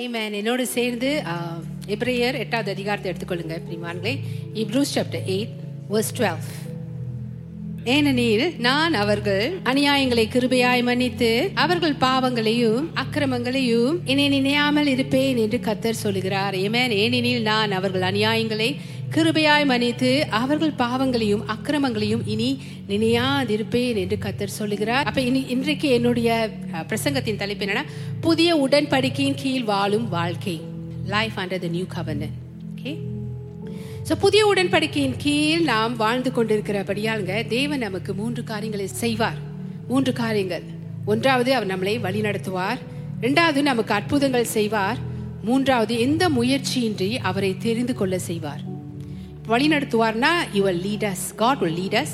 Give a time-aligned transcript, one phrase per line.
[0.00, 1.22] ஏமேன் என்னோடு சேர்ந்து
[1.86, 4.12] எப்ரேயர் எட்டாவது அதிகாரத்தை எடுத்துக்கொள்ளுங்க பிரிமான்களே
[4.54, 5.50] Hebrews chapter eight
[5.90, 6.44] verse twelve
[7.84, 16.54] ஏனெனில் நான் அவர்கள் அநியாயங்களை கிருபையாய் மன்னித்து அவர்கள் பாவங்களையும் அக்கிரமங்களையும் இனி நினையாமல் இருப்பேன் என்று கத்தர் சொல்லுகிறார்.
[16.54, 18.76] ஏமேன் ஏனெனில் நான் அவர்கள் அநியாயங்களை
[19.14, 22.48] கிருபையாய் மன்னித்து அவர்கள் பாவங்களையும் அக்கிரமங்களையும் இனி
[22.88, 25.06] நினையாதிருப்பேன் என்று கத்தர் சொல்லுகிறார்.
[25.10, 26.28] அப்ப இனி இன்றைக்கு என்னுடைய
[26.90, 27.82] பிரசங்கத்தின் தலைப்பு என்னன்னா
[28.26, 30.56] புதிய உடன்படிக்கையின் கீழ் வாழும் வாழ்க்கை.
[31.14, 32.34] Life under the new governor
[32.70, 32.94] okay
[34.08, 39.38] so புதிய உடன்படிக்கையின் கீழ் நாம் வாழ்ந்து கொண்டிருக்கிறபடியாலுங்க தேவன் நமக்கு மூன்று காரியங்களை செய்வார்.
[39.92, 40.66] மூன்று காரியங்கள்.
[41.12, 42.80] ஒன்றாவது அவர் நம்மளை வழி நடத்துவார்.
[43.20, 44.98] இரண்டாவது நமக்கு அற்புதங்கள் செய்வார்.
[45.48, 48.62] மூன்றாவது எந்த முயற்சியின்றி அவரை தெரிந்து கொள்ள செய்வார்.
[49.46, 52.12] வழி நடத்துவார்னா your leaders God will leaders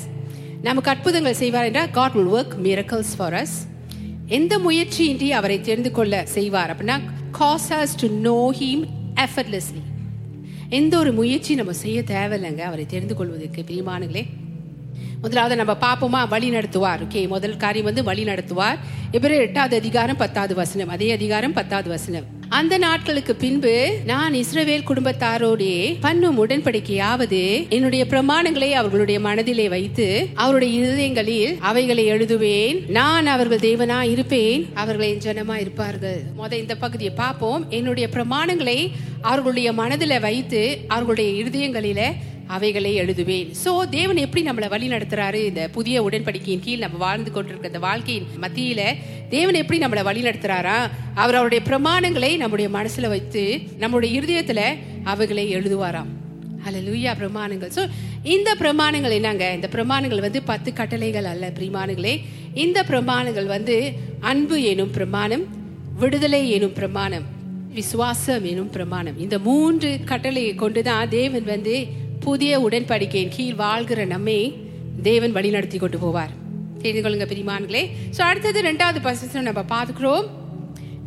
[0.61, 3.53] நமக்கு அற்புதங்கள் செய்வார் என்றால் God will work miracles for us
[4.27, 6.99] எந்த முயற்சியின்றி அவரை தெரிந்து கொள்ள செய்வார் அப்படின்னா
[7.31, 8.83] cause us to know him
[9.15, 9.83] effortlessly
[10.69, 13.61] எந்த ஒரு முயற்சி நம்ம செய்ய தேவையில்லைங்க அவரை தெரிந்து கொள்வதற்கு.
[13.61, 14.25] பிரியமானங்களே
[15.21, 16.27] முதலாவது நம்ம பார்ப்போமா?
[16.27, 17.07] வழி நடத்துவார்.
[17.07, 18.77] ஓகே முதல் காரியம் வந்து வழி நடத்துவார்.
[19.11, 20.89] இவரு எட்டாவது அதிகாரம் பத்தாவது வசனம்.
[20.89, 22.38] அதே அதிகாரம் பத்தாவது வசனம்.
[22.49, 31.57] அந்த நாட்களுக்கு பின்பு நான் இஸ்ரவேல் குடும்பத்தாரோடே பண்ணும் உடன்படிக்கையாவது என்னுடைய பிரமாணங்களை அவர்களுடைய மனதிலே வைத்து அவருடைய இருதயங்களில்
[31.59, 32.89] அவைகளை எழுதுவேன்.
[32.89, 34.69] நான் அவர்கள் தேவனா இருப்பேன்.
[34.73, 36.21] அவர்களை ஜனமா இருப்பார்கள்.
[36.39, 37.65] முத இந்த பகுதியை பார்ப்போம்.
[37.69, 38.89] என்னுடைய பிரமாணங்களை
[39.21, 42.13] அவர்களுடைய மனதில வைத்து அவர்களுடைய இருதயங்களில
[42.55, 43.49] அவைகளை எழுதுவேன்.
[43.63, 45.41] சோ தேவன் எப்படி நம்மளை வழி நடத்துறாரு?
[45.49, 48.81] இந்த புதிய உடன்படிக்கையின் கீழ் நம்ம வாழ்ந்து கொண்டிருக்கிற இந்த வாழ்க்கையின் மத்தியில
[49.29, 50.77] தேவன் எப்படி நம்மளை வழி நடத்துறாரா?
[51.21, 53.43] அவர் அவருடைய பிரமாணங்களை நம்முடைய மனசுல வைத்து
[53.77, 54.61] நம்முடைய இருதயத்துல
[55.03, 56.11] அவைகளை எழுதுவாராம்.
[56.65, 57.71] ஹalleluya பிரமாணங்கள்.
[57.77, 57.83] சோ
[58.35, 59.45] இந்த பிரமாணங்கள் என்னங்க?
[59.57, 62.15] இந்த பிரமாணங்கள் வந்து பத்து கட்டளைகள் அல்ல பிரமாணங்களே
[62.53, 63.77] இந்த பிரமாணங்கள் வந்து
[64.31, 65.45] அன்பு எனும் பிரமாணம்
[66.01, 67.25] விடுதலை எனும் பிரமாணம்
[67.79, 69.17] விசுவாசம் எனும் பிரமாணம்.
[69.25, 71.75] இந்த மூன்று கட்டளையை கொண்டுதான் தேவன் வந்து
[72.25, 74.39] புதிய உடன்படிக்கையின் கீழ் வாழ்கிற நம்மை
[75.07, 76.33] தேவன் வழி நடத்தி கொண்டு போவார்.
[76.81, 77.83] தெரிந்து கொள்ளுங்க பிரிமான்களே.
[78.15, 80.25] ஸோ அடுத்தது ரெண்டாவது வசனம் நம்ம பார்க்கிறோம்.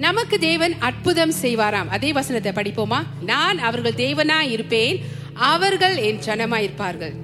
[0.06, 1.90] நமக்கு தேவன் அற்புதம் செய்வாராம்.
[1.96, 3.00] அதே வசனத்தை படிப்போமா?
[3.32, 4.98] நான் அவர்கள் தேவனா இருப்பேன்
[5.52, 7.14] அவர்கள் என் ஜனமா இருப்பார்கள்.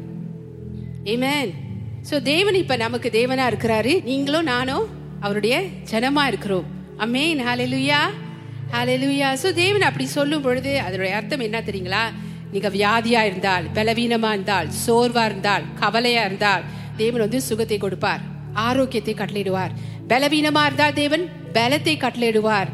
[1.15, 1.53] ஏமேன்
[2.11, 3.95] சோ தேவன் இப்ப நமக்கு தேவனா இருக்கிறாரு.
[4.11, 4.87] நீங்களும் நானும்
[5.27, 5.57] அவருடைய
[5.91, 6.67] ஜனமா இருக்கிறோம்.
[7.05, 8.03] அமேன் ஹாலெலுயா
[8.77, 12.07] ஹாலெலுயா சோ தேவன் அப்படி சொல்லும் பொழுது அதனுடைய அர்த்தம் என்ன தெரியுங்களா?
[12.53, 16.63] நீங்க வியாதியா இருந்தால் பலவீனமா இருந்தால் சோர்வா இருந்தால் கவலையா இருந்தால்
[16.97, 18.23] தேவன் வந்து சுகத்தை கொடுப்பார்
[18.53, 19.73] ஆரோக்கியத்தை கட்டளையிடுவார்.
[20.09, 22.69] பலவீனமா இருந்தால் தேவன் பலத்தை கட்டளையிடுவார்.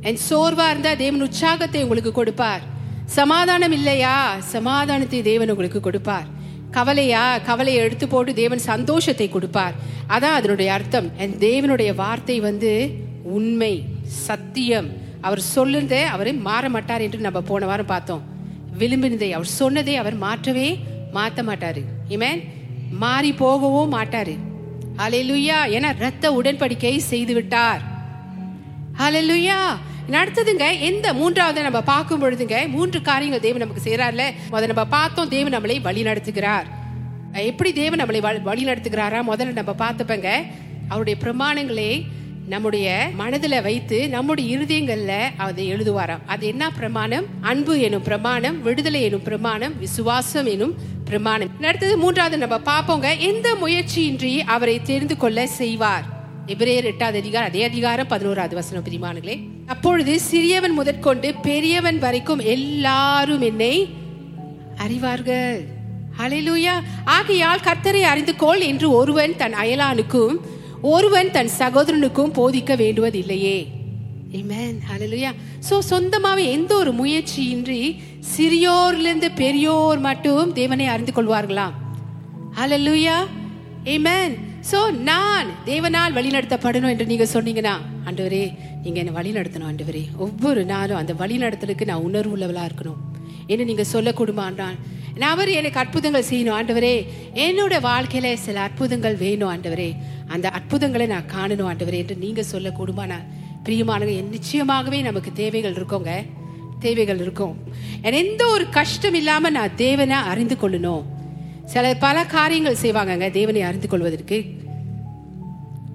[0.00, 2.60] என் சோர்வா இருந்தா தேவன் உற்சாகத்தை உங்களுக்கு கொடுப்பார்.
[3.04, 4.38] சமாதானம் இல்லையா?
[4.38, 6.26] சமாதானத்தை தேவன் உங்களுக்கு கொடுப்பார்.
[6.70, 7.38] கவலையா?
[7.38, 9.74] கவலையை எடுத்து போட்டு தேவன் சந்தோஷத்தை கொடுப்பார்.
[10.08, 11.10] அதான் அதனுடைய அர்த்தம்.
[11.16, 12.72] என் தேவனுடைய வார்த்தை வந்து
[13.22, 13.84] உண்மை
[14.26, 14.88] சத்தியம்.
[15.20, 18.24] அவர் சொல்லுறதை அவரை மாற மாட்டார் என்று நம்ம போன வாரம் பார்த்தோம்.
[18.78, 20.78] விளிம்பினதை அவர் சொன்னதை அவர் மாற்றவே
[21.12, 22.44] மாற்ற மாட்டாரு இமேன்
[22.90, 24.36] மாறி போகவும் மாட்டாரு.
[24.96, 27.80] அலையிலுயா என ரத்த உடன்படிக்கை செய்து விட்டார்
[28.98, 29.54] ஹalleluya
[30.10, 35.54] அடுத்ததுங்க எந்த மூன்றாவது நம்ம பார்க்கும் பொழுதுங்க மூன்று காரியங்கள் தேவன் நமக்கு செய்யறாருல முதல்ல நம்ம பார்த்தோம் தேவன்
[35.54, 36.64] நம்மளை வழி நடத்துகிறார்.
[37.32, 39.22] எப்படி தேவன் நம்மளை வழி- வழி நடத்துகிறாரா?
[39.32, 40.46] முதல்ல நம்ம பார்த்துப்பங்க.
[40.88, 42.04] அவருடைய பிரமாணங்களை
[42.48, 46.24] நம்முடைய மனதுல வைத்து நம்முடைய இருதயங்கள்ல அதை எழுதுவாராம்.
[46.26, 47.24] அது என்ன பிரமாணம்?
[47.40, 50.74] அன்பு எனும் பிரமாணம் விடுதலை எனும் பிரமாணம் விசுவாசம் எனும்
[51.04, 51.48] பிரமாணம்.
[51.62, 53.18] அடுத்தது மூன்றாவது நம்ம பார்ப்போங்க.
[53.18, 56.04] எந்த முயற்சியின்றி அவரை தெரிந்து கொள்ள செய்வார்?
[56.46, 63.88] எபிரேயர் எட்டாவது அதிகாரம் அதே அதிகாரம் பதினோராவது வசனம் பிரிமானங்களே அப்பொழுது சிறியவன் முதற்கொண்டு பெரியவன் வரைக்கும் எல்லாரும் என்னை
[64.86, 65.60] அறிவார்கள்.
[66.18, 70.36] ஹalleluya ஆகையால் கர்த்தரை அறிந்து கொள் என்று ஒருவன் தன் அயலானுக்கும்
[70.82, 73.58] ஒருவன் தன் சகோதரனுக்கும் போதிக்க வேண்டுவதில்லையே.
[74.32, 75.30] ஆமென் ஹalleluya
[75.68, 77.96] சோ சொந்தமாவே எந்த ஒரு முயற்சியின்றி
[78.36, 81.72] சிறியோர்லேருந்து பெரியோர் மட்டும் தேவனை அறிந்து கொள்வார்களாம்.
[82.58, 83.16] ஹலலுயா
[83.84, 84.34] ஏமேன்
[84.72, 90.04] சோ நான் தேவனால் வழிநடத்தப்படணும் என்று நீங்க சொன்னீங்கன்னா ஆண்டவரே நீங்க என்ன வழி நடத்தணும் ஆண்டவரே.
[90.16, 92.98] ஒவ்வொரு நாளும் அந்த வழி நடத்தலுக்கு நான் உணர்வு உள்ளவளா இருக்கணும்.
[93.46, 94.76] என்ன நீங்க சொல்லக்கூடுமான்றான்
[95.16, 96.96] நான் அவர் எனக்கு அற்புதங்கள் செய்யணும் ஆண்டவரே.
[97.34, 99.90] என்னோட வாழ்க்கையில சில அற்புதங்கள் வேணும் ஆண்டவரே.
[100.26, 103.18] அந்த அற்புதங்களை நான் காணணும் ஆண்டவரே என்று நீங்க சொல்லக்கூடுமானா
[103.64, 106.10] பிரியமானவங்க நிச்சயமாகவே நமக்கு தேவைகள் இருக்கோங்க.
[106.78, 107.54] தேவைகள் இருக்கும்.
[108.02, 111.04] எனக்கு எந்த ஒரு கஷ்டம் இல்லாம நான் தேவனை அறிந்து கொள்ளணும்.
[111.64, 114.44] சில பல காரியங்கள் செய்வாங்கங்க தேவனை அறிந்து கொள்வதற்கு.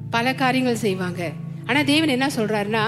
[0.10, 1.32] பல காரியங்கள் செய்வாங்க.
[1.66, 2.86] ஆனா தேவன் என்ன சொல்றாருன்னா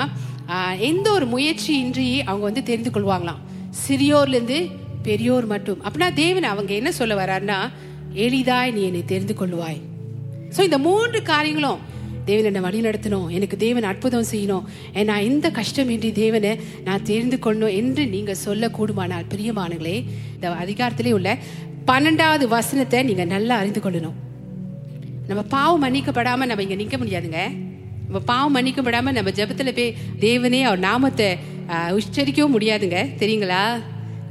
[0.77, 3.41] எந்த ஒரு முயற்சியின்றி அவங்க வந்து தெரிந்து கொள்வாங்களாம்.
[3.87, 4.59] சிறியோர்ல இருந்து
[5.03, 5.81] பெரியோர் மட்டும்.
[5.83, 7.57] அப்படின்னா தேவன் அவங்க என்ன சொல்ல வர்றாருன்னா
[8.13, 9.81] எளிதாய் நீ என்னை தெரிந்து கொள்வாய்
[10.57, 11.81] ஸோ இந்த மூன்று காரியங்களும்
[12.25, 16.51] தேவன் என்னை வழி நடத்தணும் எனக்கு தேவன் அற்புதம் செய்யணும் எ- நான் எந்த கஷ்டமின்றி தேவனை
[16.83, 19.95] நான் தெரிந்து கொள்ளணும் என்று நீங்க சொல்ல கூடுமானால் பிரியமானங்களே
[20.35, 21.37] இந்த அதிகாரத்திலே உள்ள
[21.87, 24.17] பன்னெண்டாவது வசனத்தை நீங்க நல்லா அறிந்து கொள்ளணும்.
[25.27, 27.41] நம்ம பாவம் மன்னிக்கப்படாம நம்ம இங்க நிக்க முடியாதுங்க.
[28.05, 31.27] நம்ம பாவம் மன்னிக்கப்படாம நம்ம ஜெபத்துல போய் தேவனே அவர் நாமத்தை
[31.91, 32.97] உச்சரிக்கவும் முடியாதுங்க.
[33.19, 33.63] தெரியுங்களா?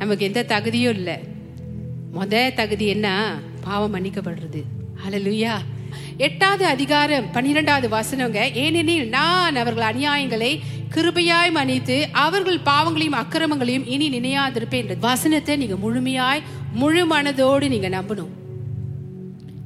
[0.03, 1.15] நமக்கு எந்த தகுதியும் இல்லை.
[2.15, 3.39] முத தகுதி என்ன?
[3.65, 4.61] பாவம் மன்னிக்கப்படுறது.
[5.03, 5.53] ஹalleluya
[6.17, 10.61] எட்டாவது அதிகாரம் பன்னிரெண்டாவது வசனங்க ஏனெனில் நான் அவர்கள் அநியாயங்களை
[10.95, 14.83] கிருபையாய் மன்னித்து அவர்கள் பாவங்களையும் அக்கிரமங்களையும் இனி நினையாதிருப்பேன்.
[14.85, 18.33] என்ற வசனத்தை நீங்க முழுமையாய் முழு மனதோடு நீங்க நம்பணும்.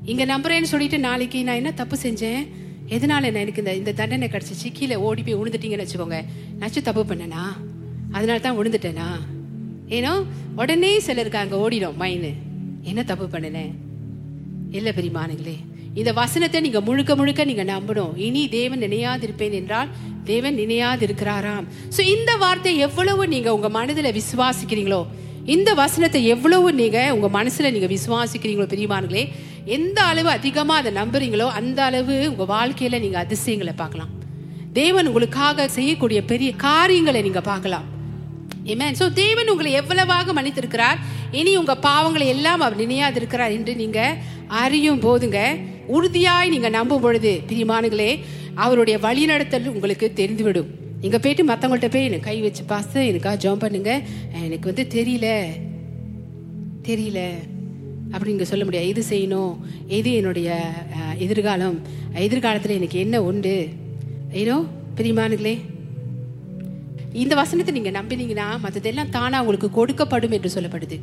[0.04, 2.50] இங்க நம்புறேன்னு சொல்லிட்டு நாளைக்கு நான் என்ன தப்பு செஞ்சேன்?
[2.88, 4.68] எதனால நான் எனக்கு இந்த இந்த தண்டனை கிடைச்சிச்சு?
[4.72, 6.24] கீழே ஓடி போய் விழுந்துட்டீங்கன்னு வச்சுக்கோங்க.
[6.58, 7.44] நச்சு தப்பு பண்ணனா?
[8.12, 9.08] அதனால தான் விழுந்துட்டேனா
[9.96, 10.12] ஏன்னோ
[10.60, 12.32] உடனே சிலருக்கு அங்கே ஓடிடும் மைனு
[12.90, 13.72] என்ன தப்பு பண்ணினேன்
[14.76, 15.56] இல்லை பெரியமானுங்களே
[16.00, 18.16] இந்த வசனத்தை நீங்க முழுக்க முழுக்க நீங்க நம்பணும்.
[18.24, 19.92] இனி தேவன் நினையாதிருப்பேன் என்றால்
[20.30, 21.66] தேவன் நினையாதிருக்கிறாராம்.
[21.96, 25.00] ஸோ இந்த வார்த்தை எவ்வளவு நீங்க உங்க மனதில் விசுவாசிக்கிறீங்களோ
[25.54, 29.24] இந்த வசனத்தை எவ்வளவு நீங்க உங்க மனசுல நீங்க விசுவாசிக்கிறீங்களோ பெரியமானுங்களே
[29.76, 34.12] எந்த அளவு அதிகமா அதை நம்புறீங்களோ அந்த அளவு உங்க வாழ்க்கையில நீங்க அதிசயங்களை பார்க்கலாம்.
[34.80, 37.86] தேவன் உங்களுக்காக செய்யக்கூடிய பெரிய காரியங்களை நீங்க பார்க்கலாம்.
[38.72, 40.98] ஏமேன் ஸோ தேவன் உங்களை எவ்வளவாக மன்னித்திருக்கிறார்?
[41.30, 44.16] இனி உங்க பாவங்களை எல்லாம் அவர் நினையாதிருக்கிறார் என்று நீங்க
[44.46, 45.40] அறியும் போதுங்க.
[45.86, 48.10] உறுதியாய் நீங்க நம்பும் பொழுது பிரியமானுங்களே
[48.54, 50.70] அவருடைய வழிநடத்தல் உங்களுக்கு தெரிந்துவிடும்.
[51.00, 54.02] நீங்க போயிட்டு மத்தவங்கள்ட்ட போய் எனக்கு கை வச்சு பாச எனக்காக ஜாம் பண்ணுங்க.
[54.42, 55.28] எனக்கு வந்து தெரியல.
[56.82, 57.20] தெரியல.
[58.10, 58.88] அப்படி நீங்க சொல்ல முடியாது.
[58.88, 59.54] எது செய்யணும்?
[59.86, 60.58] எது என்னுடைய
[61.18, 61.78] எதிர்காலம்?
[62.14, 63.68] எதிர்காலத்துல எனக்கு என்ன உண்டு?
[64.32, 64.64] ஏனோ
[64.96, 65.54] பிரிமானுங்களே
[67.22, 70.96] இந்த வசனத்தை நீங்க நம்பினீங்கன்னா மற்றதெல்லாம் தானா உங்களுக்கு கொடுக்கப்படும் என்று சொல்லப்படுது.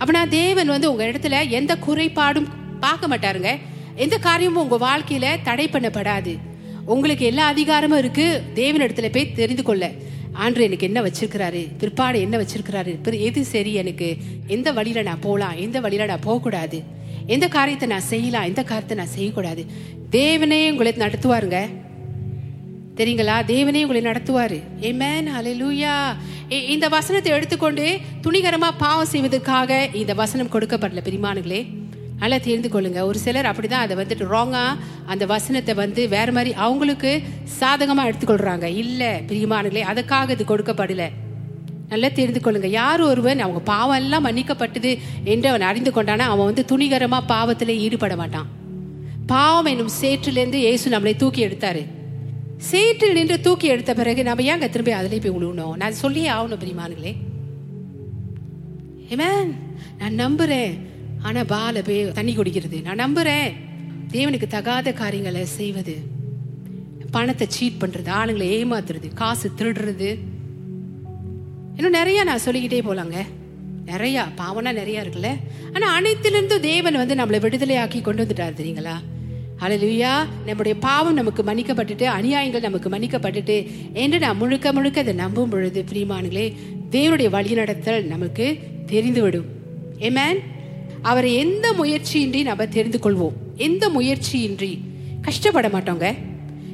[0.00, 2.46] அப்படின்னா தேவன் வந்து உங்க இடத்துல எந்த குறைபாடும்
[2.80, 3.58] பார்க்க மாட்டாருங்க.
[3.94, 6.38] எந்த காரியமும் உங்க வாழ்க்கையில தடை பண்ணப்படாது.
[6.84, 8.42] உங்களுக்கு எல்லா அதிகாரமும் இருக்கு.
[8.54, 9.90] தேவன் இடத்துல போய் தெரிந்து கொள்ள.
[10.32, 11.62] ஆண்டு எனக்கு என்ன வச்சிருக்கிறாரு?
[11.78, 13.18] பிற்பாடு என்ன வச்சிருக்கிறாரு?
[13.18, 14.16] எது சரி எனக்கு?
[14.46, 16.82] எந்த வழியில நான் போகலாம் எந்த வழியில நான் போகக்கூடாது?
[17.26, 18.44] எந்த காரியத்தை நான் செய்யலாம்?
[18.44, 19.66] எந்த காரியத்தை நான் செய்யக்கூடாது?
[20.10, 21.58] தேவனே உங்களை நடத்துவாருங்க.
[23.00, 23.36] தெரியுங்களா?
[23.52, 24.60] தேவனே உங்களை நடத்துவாரு.
[24.88, 25.94] ஏமேன் அலையூயா
[26.74, 27.84] இந்த வசனத்தை எடுத்துக்கொண்டு
[28.24, 31.60] துணிகரமா பாவம் செய்வதற்காக இந்த வசனம் கொடுக்கப்படல பெரியமானுங்களே
[32.22, 33.00] நல்லா தெரிந்து கொள்ளுங்க.
[33.10, 34.64] ஒரு சிலர் அப்படிதான் அதை வந்துட்டு ராங்கா
[35.12, 37.12] அந்த வசனத்தை வந்து வேற மாதிரி அவங்களுக்கு
[37.60, 38.66] சாதகமா எடுத்துக்கொள்றாங்க.
[38.82, 41.04] இல்ல பிரியமானுங்களே அதுக்காக இது கொடுக்கப்படல.
[41.92, 42.68] நல்லா தெரிந்து கொள்ளுங்க.
[42.80, 44.92] யார் ஒருவன் அவங்க பாவம் எல்லாம் மன்னிக்கப்பட்டது
[45.34, 48.50] என்று அவன் அறிந்து கொண்டானா அவன் வந்து துணிகரமா பாவத்திலே ஈடுபட மாட்டான்.
[49.32, 51.82] பாவம் என்னும் சேற்றிலேருந்து இயேசு நம்மளை தூக்கி எடுத்தாரு.
[52.68, 57.14] சேற்றில் நின்று தூக்கி எடுத்த பிறகு நம்ம ஏங்க திரும்பி அதிலே போய் விழுவணும் நான் சொல்லியே ஆகணும் பிரிமானுங்களே
[59.08, 59.54] ஏமேன்
[59.98, 60.78] நான் நம்புறேன்.
[61.22, 62.94] ஆனா பால போய் தண்ணி குடிக்கிறது.
[62.94, 63.52] நான் நம்புறேன்.
[64.12, 65.96] தேவனுக்கு தகாத காரியங்களை செய்வது.
[67.10, 70.18] பணத்தை சீட் பண்றது ஆளுங்களை ஏமாத்துறது காசு திருடுறது.
[71.76, 73.16] இன்னும் நிறைய நான் சொல்லிக்கிட்டே போலாங்க.
[73.84, 75.28] நிறைய பாவம்னா நிறைய இருக்குல்ல.
[75.72, 78.96] ஆனா அனைத்திலிருந்தும் தேவன் வந்து நம்மளை விடுதலையாக்கி கொண்டு வந்துட்டார் தெரியுங்களா?
[79.60, 85.84] அழலுயா நம்முடைய பாவம் நமக்கு மன்னிக்கப்பட்டுட்டு அநியாயங்கள் நமக்கு மன்னிக்கப்பட்டுட்டு என்று நாம் முழுக்க முழுக்க அதை நம்பும் பொழுது
[85.92, 86.54] பிரியமானங்களே
[86.90, 89.44] தேவனுடைய வழிநடத்தல் நமக்கு தெரிந்துவிடும்.
[89.98, 90.38] ஏமேன்
[91.02, 94.78] அவரை எந்த முயற்சியின்றி நம்ம தெரிந்து கொள்வோம் எந்த முயற்சியின்றி?
[95.22, 96.14] கஷ்டப்பட மாட்டோங்க.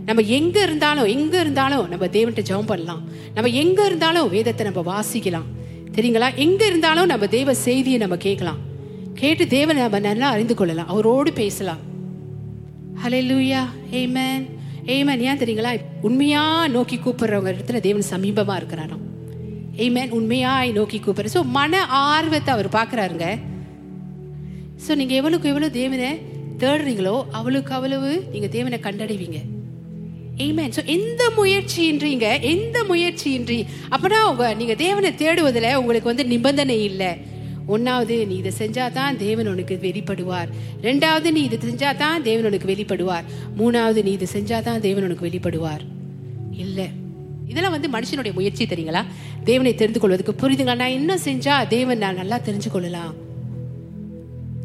[0.07, 3.09] நம்ம எங்க இருந்தாலும் எங்க இருந்தாலும் நம்ம தேவன்கிட்ட ஜெபம் பண்ணலாம்.
[3.35, 5.45] நம்ம எங்க இருந்தாலும் வேதத்தை நம்ம வாசிக்கலாம்.
[5.93, 6.35] தெரியுங்களா?
[6.35, 8.59] எங்க இருந்தாலும் நம்ம தேவ செய்தியை நம்ம கேட்கலாம்.
[9.15, 10.89] கேட்டு தேவனை நம்ம நல்லா அறிந்து கொள்ளலாம்.
[10.89, 11.95] அவரோடு பேசலாம்.
[13.03, 13.63] ஹலெலூயா
[14.01, 14.45] ஆமென்
[14.95, 15.73] ஆமென் ஏன் தெரியுங்களா?
[16.03, 19.03] உண்மையா நோக்கி கூப்பிடுறவங்க இடத்துல தேவன் சமீபமா இருக்கிறாராம்.
[19.85, 23.27] ஆமென் உண்மையாய் நோக்கி கூப்பிடுற ஸோ மன ஆர்வத்தை அவர் பார்க்கறாருங்க.
[24.87, 26.11] ஸோ நீங்கள் எவ்வளவுக்கு எவ்வளோ தேவனை
[26.59, 29.41] தேடுறீங்களோ அவளுக்கு அவ்வளவு நீங்கள் தேவனை கண்டடைவீங்க.
[30.45, 30.69] Amen.
[30.77, 32.27] ஸோ எந்த முயற்சியின்றீங்க?
[32.41, 33.61] எந்த முயற்சியின்றி
[33.91, 37.11] அப்படின்னா உங்க நீங்கள் தேவனை தேடுவதில் உங்களுக்கு வந்து நிபந்தனை இல்லை.
[37.69, 40.49] ஒன்னாவது நீ இதை செஞ்சாதான் தேவன் உனக்கு வெளிப்படுவார்.
[40.83, 43.25] ரெண்டாவது நீ இதை செஞ்சாதான் தேவன் உனக்கு வெளிப்படுவார்.
[43.59, 45.81] மூணாவது நீ இதை செஞ்சாதான் தேவன் உனக்கு வெளிப்படுவார்.
[46.51, 46.89] இல்லை.
[47.49, 49.05] இதெல்லாம் வந்து மனுஷனுடைய முயற்சி தெரியுங்களா?
[49.45, 50.77] தேவனை தெரிந்து கொள்வதற்கு புரியுதுங்களா?
[50.77, 53.15] நான் என்ன செஞ்சா தேவன் நான் நல்லா தெரிஞ்சு கொள்ளலாம்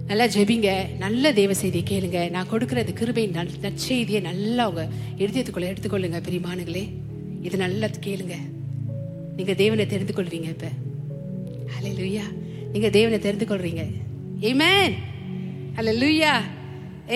[0.08, 0.98] நல்லா ஜெபிங்க.
[0.98, 2.30] நல்ல தேவ செய்தியை கேளுங்க.
[2.30, 6.90] நான் கொடுக்கறது கிருபை நல் நற்செய்தியை நல்லா அவங்க எழுதியத்துக்குள்ள எடுத்துக்கொள்ளுங்க பிரிமானுங்களே
[7.42, 8.34] இது நல்லா கேளுங்க.
[9.36, 10.68] நீங்க தேவனை தெரிந்து கொள்வீங்க இப்ப.
[11.66, 12.50] ஹalleluya.
[12.74, 13.84] நீங்க தேவனை தெரிந்து கொள்றீங்க
[14.52, 14.96] ஆமென்
[15.78, 16.34] ஹalleluya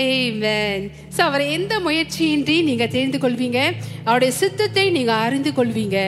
[0.03, 0.85] ஆமென்
[1.15, 3.59] ஸோ அவரை எந்த முயற்சியின்றி நீங்க தெரிந்து கொள்வீங்க
[4.05, 6.00] அவருடைய சித்தத்தை நீங்க அறிந்து கொள்வீங்க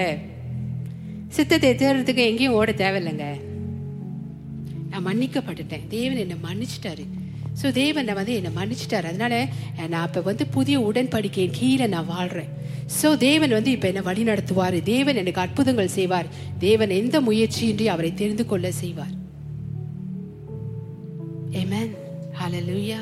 [1.36, 3.26] சித்தத்தை தேடுறதுக்கு எங்கேயும் ஓட தேவையில்லைங்க.
[4.92, 5.84] நான் மன்னிக்கப்பட்டுட்டேன்.
[5.96, 7.06] தேவன் என்னை மன்னிச்சிட்டாரு.
[7.60, 9.10] ஸோ தேவன் வந்து என்னை மன்னிச்சிட்டார்.
[9.12, 9.34] அதனால
[9.94, 12.52] நான் இப்போ வந்து புதிய உடன்படிக்கையின் கீழே நான் வாழ்கிறேன்
[13.00, 16.30] ஸோ தேவன் வந்து இப்போ என்னை வழி நடத்துவார் தேவன் எனக்கு அற்புதங்கள் செய்வார்.
[16.66, 19.16] தேவன் எந்த முயற்சியின்றி அவரை தெரிந்து கொள்ள செய்வார்.
[22.48, 22.98] ஹலலூயா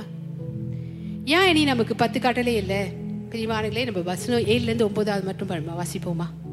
[1.25, 2.87] ஏன் இனி நமக்கு பத்து கட்டளை இல்லை?
[3.29, 6.44] பிரிவானுங்களே நம்ம வசனம் ஏழுலேருந்து ஒன்பதாவது மட்டும் ப- வாசிப்போமா?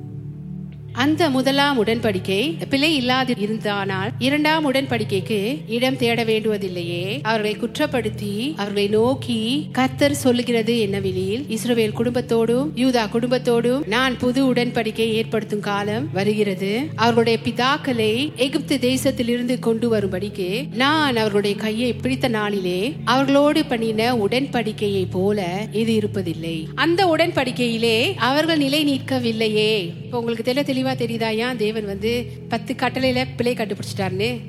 [0.93, 7.19] அந்த முதலாம் உடன்படிக்கை பிழை இல்லாது இருந்தானால் இரண்டாம் உடன்படிக்கைக்கு இடம் தேட வேண்டுவதில்லையே.
[7.23, 15.61] அவர்களை குற்றப்படுத்தி அவர்களை நோக்கி கத்தர் சொல்லுகிறது என்னவெனில் இஸ்ரவேல் குடும்பத்தோடும் யூதா குடும்பத்தோடும் நான் புது உடன்படிக்கை ஏற்படுத்தும்
[15.61, 16.81] காலம் வருகிறது.
[16.97, 25.67] அவர்களுடைய பிதாக்களை எகிப்து தேசத்திலிருந்து கொண்டு வரும்படிக்கு நான் அவர்களுடைய கையை பிடித்த நாளிலே அவர்களோடு பண்ணின உடன்படிக்கையை போல
[25.73, 26.67] இது இருப்பதில்லை.
[26.75, 29.75] அந்த உடன்படிக்கையிலே அவர்கள் நிலை நிற்கவில்லையே.
[30.05, 31.37] இப்போ உங்களுக்கு தெரிய தெளிவாக தெரியுதா?
[31.37, 34.41] ஏன் தேவன் வந்து பத்து கட்டளையில பிழை கண்டுபிடிச்சிட்டாருன்னு?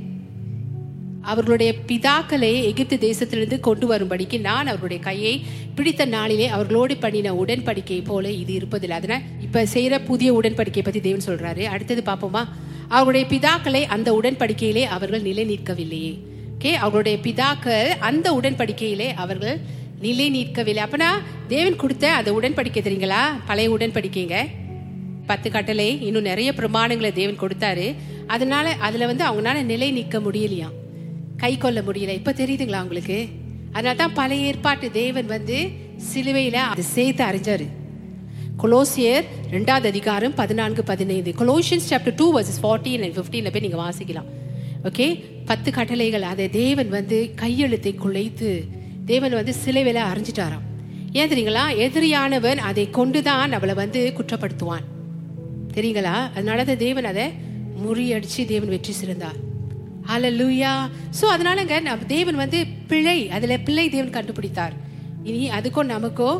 [1.21, 8.31] அவர்களுடைய பிதாக்களை எகிப்து தேசத்திலிருந்து கொண்டு வரும்படிக்கு நான் அவர்களுடைய கையை பிடித்த நாளிலே அவர்களோடு பண்ணின உடன்படிக்கை போல
[8.31, 8.89] இது இருப்பதில்லை.
[8.89, 11.63] அதனால் இப்போ செய்யற புதிய உடன்படிக்கை பத்தி தேவன் சொல்றாரு.
[11.63, 12.47] அடுத்தது பார்ப்போமா?
[12.87, 16.17] அவருடைய பிதாக்களை அந்த உடன்படிக்கையிலே அவர்கள் நிலை நிற்கவில்லையே.
[16.57, 16.71] ஓகே?
[16.73, 19.59] அவர்களுடைய பிதாக்கள் அந்த உடன்படிக்கையிலே அவர்கள்
[19.99, 20.83] நிலை நிற்கவில்லை.
[20.89, 21.09] அப்பனா
[21.47, 23.21] தேவன் கொடுத்த அந்த உடன்படிக்கை தெரியுங்களா?
[23.45, 24.47] பழைய உடன்படிக்கைங்க.
[25.25, 27.96] பத்து கட்டளை இன்னும் நிறைய பிரமாணங்களை தேவன் கொடுத்தாரு.
[28.27, 30.75] அதனால அதுல வந்து அவங்களால நிலை நிற்க முடியலையாம்
[31.38, 32.10] கை கொள்ள முடியல.
[32.10, 33.27] இப்ப தெரியுதுங்களா உங்களுக்கு?
[33.72, 35.68] அதனால தான் பழைய ஏற்பாட்டு தேவன் வந்து
[36.13, 37.68] சிலுவையில அதை சேர்த்து அறிஞ்சாரு.
[38.63, 41.34] கொலோசியர் ரெண்டாவது அதிகாரம் பதினான்கு பதினைந்து.
[41.38, 44.30] Colossians chapter two verses fourteen and ஃபிஃப்டீன்ல போய் நீங்க வாசிக்கலாம்.
[44.84, 48.63] ஓகே பத்து கட்டளைகள் அதை தேவன் வந்து கையெழுத்தை குலைத்து
[49.06, 50.65] தேவன் வந்து சிலுவையில அறிஞ்சிட்டாராம்.
[51.12, 51.65] ஏன் தெரியுங்களா?
[51.77, 54.92] எதிரியானவன் அதை கொண்டுதான் அவளை வந்து குற்றப்படுத்துவான்.
[55.75, 56.15] தெரியுங்களா?
[56.36, 57.25] அதனால தான் தேவன் அதை
[57.84, 59.39] முறியடிச்சு தேவன் வெற்றி சிறந்தார்.
[60.38, 60.74] லுயா
[61.20, 61.75] ஸோ அதனாலங்க
[62.15, 64.74] தேவன் வந்து பிழை அதில் பிள்ளை தேவன் கண்டுபிடித்தார்.
[65.30, 66.32] இனி அதுக்கும் நமக்கோ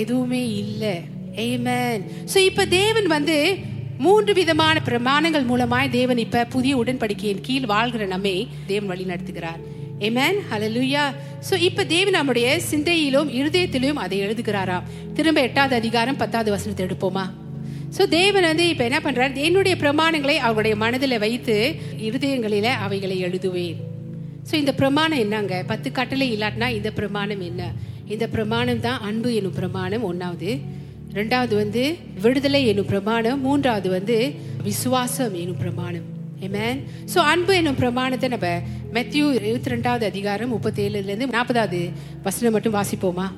[0.00, 0.94] எதுவுமே இல்லை.
[1.44, 3.36] ஏமேன் ஸோ இப்போ தேவன் வந்து
[4.04, 8.34] மூன்று விதமான பிரமாணங்கள் மூலமாய் தேவன் இப்ப புதிய உடன்படிக்கையின் கீழ் வாழ்கிற நம்மை
[8.70, 9.60] தேவன் வழி நடத்துகிறார்.
[10.06, 11.04] ஏமேன் ஹalleluya
[11.48, 14.86] ஸோ இப்போ தேவன் நம்முடைய சிந்தையிலும் இருதயத்திலும் அதை எழுதுகிறாராம்.
[15.14, 17.24] திரும்ப எட்டாவது அதிகாரம் பத்தாவது வசனத்தை எடுப்போமா?
[17.96, 19.34] ஸோ தேவன் வந்து இப்போ என்ன பண்றார்?
[19.46, 21.56] என்னுடைய பிரமாணங்களை அவருடைய மனதில் வைத்து
[22.06, 23.76] இருதயங்களில அவைகளை எழுதுவேன்.
[24.48, 25.56] ஸோ இந்த பிரமாணம் என்னங்க?
[25.72, 27.62] பத்து கட்டளை இல்லாட்டினா இந்த பிரமாணம் என்ன?
[28.14, 30.50] இந்த பிரமாணம் தான் அன்பு என்னும் பிரமாணம் ஒன்றாவது
[31.18, 31.82] ரெண்டாவது வந்து
[32.24, 33.38] விடுதலை என்னும் பிரமாணம்.
[33.46, 34.16] மூன்றாவது வந்து
[34.68, 36.08] விசுவாசம் என்னும் பிரமாணம்.
[36.46, 36.80] ஏமேன்
[37.12, 38.48] ஸோ அன்பு என்னும் பிரமாணத்தை நம்ம
[38.96, 41.80] மெத்யூ இருபத்தி ரெண்டாவது அதிகாரம் முப்பத்தேழுலேருந்து நாற்பதாவது
[42.26, 43.28] வசனம் மட்டும் வாசிப்போமா?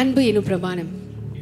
[0.00, 0.90] அன்பு என்னும் பிரமாணம்.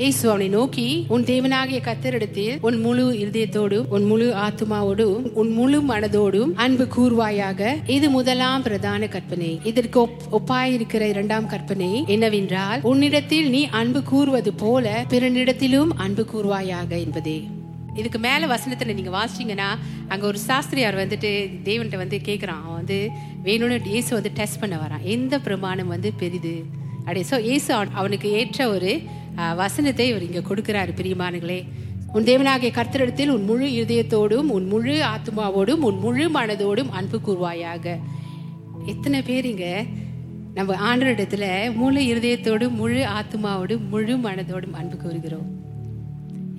[0.01, 6.53] இயேசு அவனை நோக்கி உன் தேவனாகிய கத்தரிடத்தில் உன் முழு இருதயத்தோடும் உன் முழு ஆத்மாவோடும் உன் முழு மனதோடும்
[6.55, 9.61] அன்பு கூர்வாயாக இது முதலாம் பிரதான கற்பனை.
[9.65, 17.49] இதற்கு ஒப்- ஒப்பாயிருக்கிற இரண்டாம் கற்பனை என்னவென்றால் உன்னிடத்தில் நீ அன்பு கூறுவது போல பிறனிடத்திலும் அன்பு கூறுவாயாக என்பதே.
[17.95, 19.79] இதுக்கு மேல வசனத்துல நீங்க வாசிச்சீங்கன்னா
[20.09, 22.63] அங்க ஒரு சாஸ்திரியார் வந்துட்டு தேவன்கிட்ட வந்து கேக்குறான்.
[22.65, 23.09] அவன் வந்து
[23.45, 25.03] வேணும்னு இயேசு வந்து டெஸ்ட் பண்ண வரான்.
[25.03, 26.65] எந்த பிரமாணம் வந்து பெரிது?
[26.99, 29.01] அப்படியே ஸோ இயேசு அவன்- அவனுக்கு ஏற்ற ஒரு
[29.61, 31.61] வசனத்தை இவர் இங்கே கொடுக்கிறார் பிரியமானங்களே
[32.15, 37.97] உன் தேவனாகிய கர்த்தரிடத்தில் உன் முழு இதயத்தோடும் உன் முழு ஆத்மாவோடும் உன் முழு மனதோடும் அன்பு கூர்வாயாக
[38.93, 39.67] எத்தனை பேருங்க
[40.57, 41.45] நம்ம ஆண்டரிடத்துல
[41.81, 45.49] முழு இருதயத்தோடும் முழு ஆத்மாவோடும் முழு மனதோடும் அன்பு கூறுகிறோம்.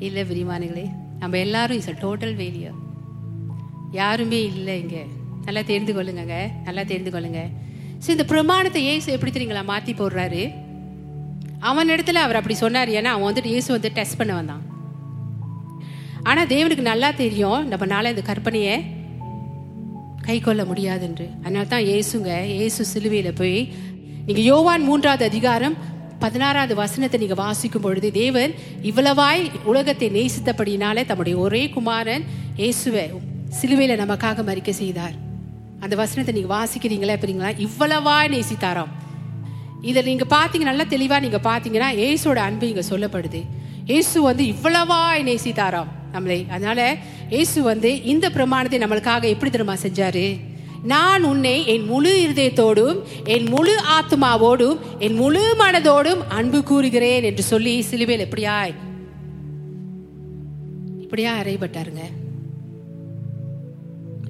[0.08, 0.86] இல்லை பிரிமானுங்களே
[1.22, 2.78] நம்ம எல்லாரும் இஸ் அ டோட்டல் வேலியர்
[4.00, 5.04] யாருமே இல்லை இங்கே.
[5.46, 6.36] நல்லா தெரிந்து கொள்ளுங்க
[6.68, 7.42] நல்லா தெரிந்து கொள்ளுங்க.
[8.04, 10.44] ஸோ இந்த பிரமாணத்தை ஏசு எப்படி தெரியுங்களா மாற்றி போடுறாரு?
[11.70, 14.64] அவன் இடத்துல அவர் அப்படி சொன்னார் ஏன்னா அவன் வந்துட்டு இயேசு வந்து டெஸ்ட் பண்ண வந்தான்.
[16.30, 18.76] ஆனா தேவனுக்கு நல்லா தெரியும் நம்மனால இந்த கற்பனையை
[20.28, 21.28] கை கொள்ள முடியாதுன்று.
[21.44, 22.32] அதனால தான் ஏசுங்க
[22.64, 23.60] ஏசு சிலுவையில போய்
[24.26, 25.76] நீங்க யோவான் மூன்றாவது அதிகாரம்
[26.24, 28.52] பதினாறாவது வசனத்தை நீங்க வாசிக்கும் பொழுது தேவன்
[28.90, 32.26] இவ்வளவாய் உலகத்தை நேசித்தபடினாலே தம்முடைய ஒரே குமாரன்
[32.62, 33.06] இயேசுவை
[33.60, 35.16] சிலுவையில நமக்காக மறிக்க செய்தார்.
[35.84, 37.52] அந்த வசனத்தை நீங்க வாசிக்கிறீங்களா எப்படிங்களா?
[37.68, 38.92] இவ்வளவாய் நேசித்தாராம்.
[39.82, 43.44] இதை நீங்க பாத்தீங்க நல்லா தெளிவா நீங்க பாத்தீங்கன்னா ஏசோட அன்பு இங்க சொல்லப்படுது.
[43.86, 46.50] ஏசு வந்து இவ்வளவா நேசித்தாராம் நம்மளை.
[46.50, 46.98] அதனால
[47.30, 50.40] இயேசு வந்து இந்த பிரமாணத்தை நம்மளுக்காக எப்படி தெரியுமா செஞ்சாரு?
[50.84, 57.82] நான் உன்னை என் முழு இருதயத்தோடும் என் முழு ஆத்மாவோடும் என் முழு மனதோடும் அன்பு கூறுகிறேன் என்று சொல்லி
[57.82, 58.74] சிலுவையில் எப்படியாய்
[61.00, 62.02] இப்படியா அறையப்பட்டாருங்க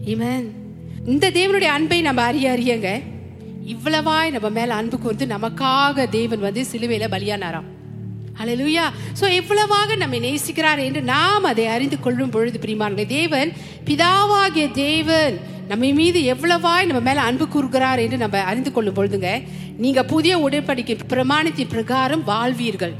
[0.05, 0.53] Amen.
[1.05, 3.01] இந்த தேவனுடைய அன்பை நம்ம அறிய அறியங்க.
[3.67, 7.69] இவ்வளவாய் நம்ம மேல அன்பு கூர்ந்து நமக்காக தேவன் வந்து சிலுவையில பலியானாராம்.
[8.43, 8.83] அலலுயா
[9.19, 13.51] ஸோ எவ்வளவாக நம்மை நேசிக்கிறார் என்று நாம் அதை அறிந்து கொள்ளும் பொழுது பிரியமானங்களே தேவன்
[13.85, 19.43] பிதாவாகிய தேவன் நம்ம மீது எவ்வளவாய் நம்ம மேல அன்பு கூறுகிறார் என்று நம்ம அறிந்து கொள்ளும் பொழுதுங்க
[19.77, 22.93] நீங்க புதிய உடன்படிக்கை பிரமாணத்தின் பிரகாரம் வாழ்வீர்கள்.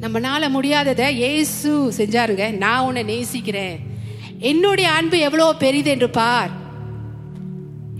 [0.00, 3.78] நம்மளால முடியாததை ஏசு செஞ்சாருங்க நான் உன்னை நேசிக்கிறேன்.
[4.38, 6.50] என்னுடைய அன்பு எவ்வளவு பெரிது என்று பார்.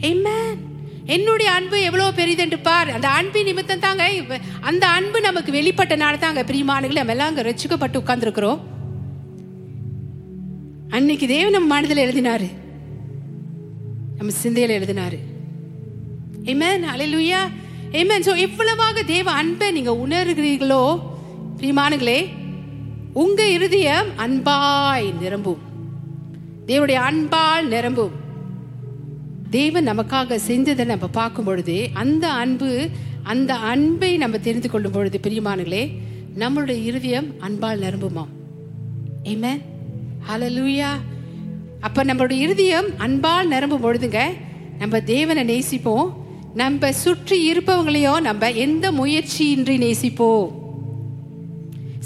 [0.02, 0.71] Amen.
[1.14, 2.90] என்னுடைய அன்பு எவ்வளவு பெரிது என்று பார்.
[2.96, 4.04] அந்த அன்பின் நிமித்தம் தாங்க
[4.60, 8.60] அந்த அன்பு நமக்கு வெளிப்பட்டனால தாங்க பிரியமானங்கள் நம்ம எல்லாம் அங்கே ரசிக்கப்பட்டு உட்கார்ந்துருக்கிறோம்.
[10.90, 12.48] அன்னைக்கு தேவன் நம்ம மனதில் எழுதினாரு.
[14.18, 15.18] நம்ம சிந்தையில எழுதினாரு.
[16.50, 17.42] ஏமேன் Hallelujah.
[17.98, 20.84] ஏமேன் ஸோ எவ்வளவாக தேவ அன்பை நீங்க உணர்கிறீர்களோ
[21.56, 22.20] பிரியமானங்களே
[23.12, 25.62] உங்க இருதயம் அன்பாய் நிரம்பும்.
[26.66, 28.12] தேவனுடைய அன்பால் நிரம்பும்.
[29.52, 32.88] தேவன் நமக்காக செஞ்சதை நம்ம பார்க்கும் பொழுது அந்த அன்பு
[33.22, 35.82] அந்த அன்பை நம்ம தெரிந்து கொள்ளும் பொழுது பிரியமானங்களே
[36.38, 38.30] நம்மளுடைய இருதயம் அன்பால் நிரம்புமாம்
[39.24, 39.58] Amen.
[40.26, 40.92] Hallelujah.
[41.80, 44.20] அப்ப நம்மளுடைய இருதயம் அன்பால் நிரம்பும் பொழுதுங்க
[44.78, 46.08] நம்ம தேவனை நேசிப்போம்
[46.54, 50.48] நம்ம சுற்றி இருப்பவங்களையும் நம்ம எந்த முயற்சியின்றி நேசிப்போம்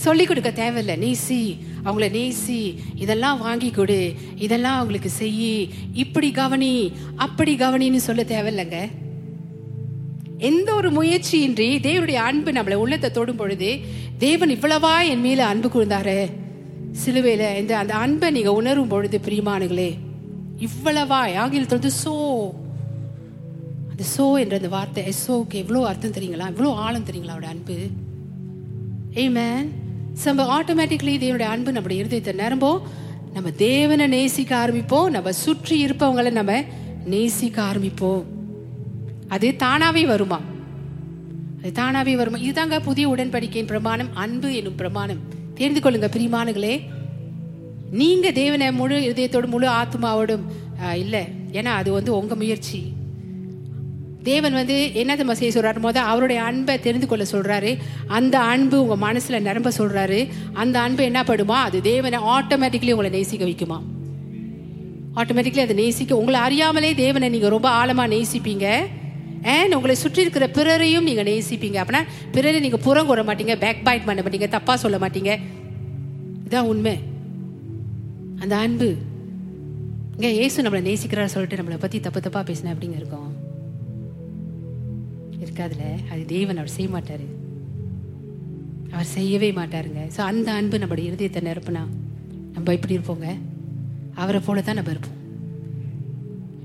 [0.05, 0.95] சொல்லி கொடுக்க தேவையில்ல.
[1.05, 1.41] நேசி
[1.87, 2.61] அவங்கள நேசி
[3.05, 4.01] இதெல்லாம் வாங்கி கொடு
[4.47, 5.55] இதெல்லாம் அவங்களுக்கு செய்யி
[6.03, 6.73] இப்படி கவனி
[7.27, 8.81] அப்படி கவனின்னு சொல்ல தேவையில்லைங்க.
[10.49, 13.71] எந்த ஒரு முயற்சியின்றி தேவனுடைய அன்பு நம்மளை உள்ளத்தை தொடும் பொழுது
[14.25, 16.19] தேவன் இவ்வளவா என் மேல அன்பு கூர்ந்தாரு.
[17.03, 19.91] சிலுவையில இந்த அந்த அன்பை நீங்க உணரும் பொழுது பிரியமானுங்களே
[20.67, 22.15] இவ்வளவா ஆங்கிலத்தில் வந்து சோ
[23.91, 26.47] அந்த சோ என்ற அந்த வார்த்தை எஸ்ஓக்கு எவ்வளோ அர்த்தம் தெரியுங்களா?
[26.53, 27.79] இவ்வளோ ஆழம் தெரியுங்களா அவட அன்பு?
[29.25, 29.67] ஏமேன்
[30.25, 32.81] நம்ம ஆட்டோமேட்டிக்லி தேவனுடைய அன்பு நம்முடைய இருதயத்தை நிரம்போம்.
[33.33, 35.11] நம்ம தேவனை நேசிக்க ஆரம்பிப்போம்.
[35.11, 36.65] நம்ம சுற்றி இருப்பவங்களை நம்ம
[37.05, 38.25] நேசிக்க ஆரம்பிப்போம்.
[39.29, 40.41] அது தானாவே வருமா?
[41.63, 42.39] அது தானாவே வருமா?
[42.39, 45.21] இதுதாங்க புதிய உடன்படிக்கையின் பிரமாணம் அன்பு என்னும் பிரமாணம்.
[45.55, 46.81] தெரிந்து கொள்ளுங்க பிரிமானுகளே
[47.91, 50.45] நீங்க தேவனை முழு இதயத்தோடு முழு ஆத்மாவோடும்
[50.95, 51.25] இல்லை.
[51.53, 52.81] ஏன்னா அது வந்து உங்க முயற்சி.
[54.29, 55.81] தேவன் வந்து என்ன நம்ம செய்ய சொல்றாரு?
[55.87, 57.71] மொதல் அவருடைய அன்பை தெரிந்து கொள்ள சொல்கிறாரு
[58.19, 60.21] அந்த அன்பு உங்கள் மனசில் நிரம்ப சொல்கிறாரு
[60.63, 63.79] அந்த அன்பு என்ன படுமா அது தேவனை ஆட்டோமேட்டிக்லி உங்களை நேசிக்க வைக்குமா?
[65.21, 68.67] ஆட்டோமேட்டிக்லி அதை நேசிக்க உங்களை அறியாமலே தேவனை நீங்கள் ரொம்ப ஆழமாக நேசிப்பீங்க.
[69.55, 71.79] அண்ட் உங்களை சுற்றி இருக்கிற பிறரையும் நீங்கள் நேசிப்பீங்க.
[71.83, 72.03] அப்படின்னா
[72.37, 75.33] பிறரை நீங்கள் புறம் கூற மாட்டீங்க பேக் பைட் பண்ண மாட்டீங்க தப்பாக சொல்ல மாட்டீங்க.
[76.49, 76.97] இதான் உண்மை.
[78.43, 78.91] அந்த அன்பு.
[80.17, 83.31] இங்கே இயேசு நம்மளை நேசிக்கிறார் சொல்லிட்டு நம்மளை பற்றி தப்பு தப்பாக பேசினேன் அப்படிங்க இருக்கும்?
[85.47, 86.11] இருக்காதுல.
[86.11, 87.27] அது தேவன் அவர் செய்ய மாட்டாரு.
[88.93, 90.03] அவர் செய்யவே மாட்டாருங்க.
[90.17, 91.83] ஸோ அந்த அன்பு நம்மளுடைய இருதயத்தை நிரப்புனா
[92.53, 93.39] நம்ம இப்படி இருப்போங்க?
[94.15, 95.17] அவரை போல தான் நம்ம இருப்போம்.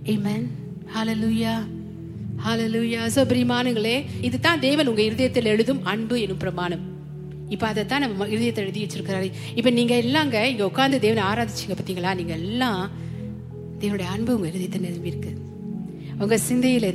[0.05, 0.47] Amen
[0.95, 1.53] hallelujah
[2.45, 6.83] hallelujah so So, இது இதுதான் தேவன் உங்க இருதயத்தில் எழுதும் அன்பு எனும் பிரமாணம்.
[7.49, 9.31] இப்ப அதை தான் நம்ம இருதயத்தை எழுதி வச்சிருக்கிறாரு.
[9.55, 12.91] இப்ப நீங்க எல்லாங்க இங்க உட்காந்து தேவனை ஆராதிச்சிங்க பார்த்தீங்களா நீங்கள் எல்லாம்
[13.79, 15.31] தேவனுடைய அன்பு உங்க இருதயத்தை நிரம்பியிருக்கு.
[16.19, 16.91] உங்கள் உங்க சிந்தையில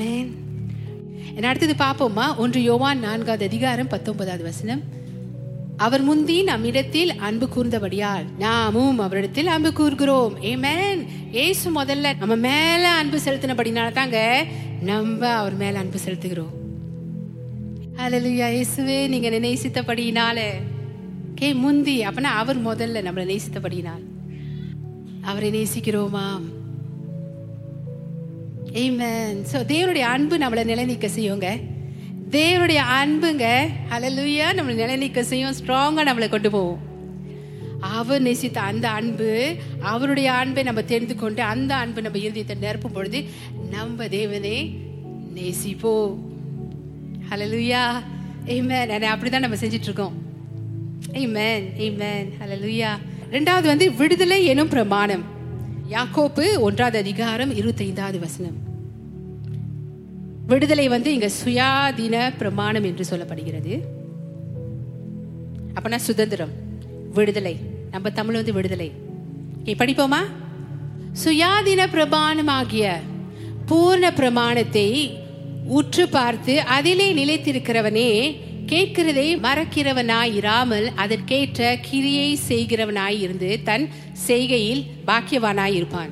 [0.00, 1.44] ஆமேன்.
[1.44, 2.36] அடுத்தது பார்ப்போமா?
[2.36, 4.82] ஒன்று யோவான் நான்காவது அதிகாரம் பத்தொன்பதாவது வசனம்.
[5.76, 13.18] அவர் முந்தி நம்மிடத்தில் அன்பு கூர்ந்தபடியால் நாமும் அவரிடத்தில் அன்பு கூறுகிறோம் ஏமேன் ஏசு முதல்ல நம்ம மேல அன்பு
[13.24, 14.44] செலுத்தினபடினால தாங்க
[14.80, 16.54] நம்ம அவர் மேல அன்பு செலுத்துகிறோம்.
[17.96, 20.40] அலலுயா இயேசுவே நீங்க நேசித்தபடியினால
[21.34, 24.04] கே முந்தி அப்பனா அவர் முதல்ல நம்மளை நேசித்தபடியினால்.
[25.20, 26.59] அவரை நேசிக்கிறோமாம்.
[28.72, 29.44] Amen.
[29.52, 31.60] ஸோ தேவனுடைய அன்பு நம்மளை நிலைநிற்க செய்யுங்க.
[32.30, 36.88] தேவனுடைய அன்புங்க அலலுயா நம்மளை நிலைநிற்க செய்யும் ஸ்ட்ராங்கா நம்மளை கொண்டு போவோம்
[37.80, 43.24] அவர் நேசித்த அந்த அன்பு அவருடைய அன்பை நம்ம தெரிந்து கொண்டு அந்த அன்பு நம்ம இறுதியத்தை நிரப்பும் பொழுது
[43.70, 44.76] நம்ம தேவனே
[45.34, 46.16] நேசிப்போம்.
[47.30, 48.02] ஹலலுயா
[48.46, 50.12] ஏமேன் அதை அப்படிதான் நம்ம செஞ்சிட்டு இருக்கோம்
[51.12, 52.32] ஏமேன் Amen.
[52.40, 52.98] Hallelujah.
[53.32, 55.38] ரெண்டாவது வந்து விடுதலை எனும் பிரமாணம்.
[55.90, 58.56] யாக்கோப்பு ஒன்றாவது அதிகாரம் இருபத்தைந்தாவது வசனம்.
[60.46, 63.80] விடுதலை வந்து இங்க சுயாதீன பிரமாணம் என்று சொல்லப்படுகிறது.
[65.74, 66.48] அப்பனா சுதந்திரம்
[67.14, 67.56] விடுதலை.
[67.90, 68.92] நம்ம தமிழ் வந்து விடுதலை.
[69.64, 70.18] Okay, படிப்போமா?
[71.24, 72.92] சுயாதீன பிரமாணமாகிய
[73.66, 75.18] பூர்ண பிரமாணத்தை
[75.64, 86.10] உற்று பார்த்து அதிலே நிலைத்திருக்கிறவனே கேட்கிறதை மறக்கிறவனாய் இராமல் அதற்கேற்ற கிரியை செய்கிறவனாய் இருந்து தன் செய்கையில் பாக்கியவானாய் இருப்பான்